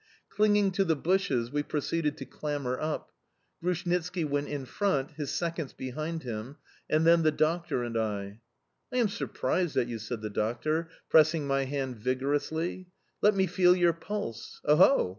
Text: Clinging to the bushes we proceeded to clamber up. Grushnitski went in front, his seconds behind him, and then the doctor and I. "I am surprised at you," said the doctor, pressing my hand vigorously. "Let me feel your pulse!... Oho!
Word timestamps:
Clinging 0.29 0.71
to 0.71 0.83
the 0.83 0.95
bushes 0.95 1.51
we 1.51 1.61
proceeded 1.61 2.17
to 2.17 2.25
clamber 2.25 2.81
up. 2.81 3.11
Grushnitski 3.61 4.23
went 4.25 4.47
in 4.47 4.65
front, 4.65 5.11
his 5.11 5.29
seconds 5.29 5.73
behind 5.73 6.23
him, 6.23 6.57
and 6.89 7.05
then 7.05 7.21
the 7.21 7.29
doctor 7.29 7.83
and 7.83 7.95
I. 7.95 8.39
"I 8.91 8.97
am 8.97 9.09
surprised 9.09 9.77
at 9.77 9.85
you," 9.87 9.99
said 9.99 10.21
the 10.21 10.31
doctor, 10.31 10.89
pressing 11.07 11.45
my 11.45 11.65
hand 11.65 11.97
vigorously. 11.97 12.87
"Let 13.21 13.35
me 13.35 13.45
feel 13.45 13.75
your 13.75 13.93
pulse!... 13.93 14.59
Oho! 14.65 15.09